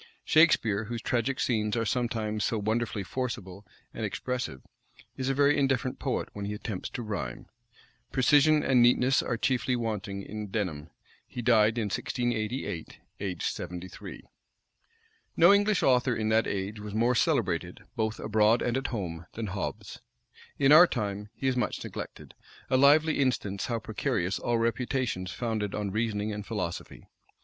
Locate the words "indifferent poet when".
5.55-6.45